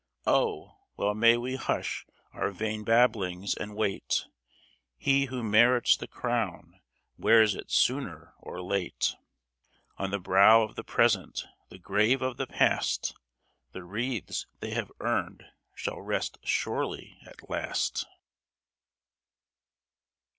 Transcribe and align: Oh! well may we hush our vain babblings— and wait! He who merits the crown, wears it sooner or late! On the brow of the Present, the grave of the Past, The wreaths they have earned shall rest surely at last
Oh! 0.25 0.79
well 0.97 1.13
may 1.13 1.37
we 1.37 1.57
hush 1.57 2.07
our 2.33 2.49
vain 2.49 2.83
babblings— 2.83 3.53
and 3.61 3.75
wait! 3.75 4.25
He 4.97 5.25
who 5.25 5.43
merits 5.43 5.95
the 5.95 6.07
crown, 6.07 6.79
wears 7.19 7.53
it 7.53 7.69
sooner 7.69 8.33
or 8.39 8.63
late! 8.63 9.13
On 9.99 10.09
the 10.09 10.17
brow 10.17 10.63
of 10.63 10.73
the 10.73 10.83
Present, 10.83 11.45
the 11.69 11.77
grave 11.77 12.23
of 12.23 12.37
the 12.37 12.47
Past, 12.47 13.13
The 13.73 13.83
wreaths 13.83 14.47
they 14.59 14.71
have 14.71 14.91
earned 14.99 15.43
shall 15.75 16.01
rest 16.01 16.39
surely 16.41 17.19
at 17.27 17.47
last 17.47 18.07